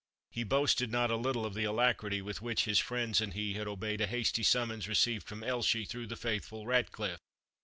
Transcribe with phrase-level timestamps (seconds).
[0.31, 3.67] He boasted not a little of the alacrity with which his friends and he had
[3.67, 7.19] obeyed a hasty summons received from Elshie through the faithful Ratcliffe.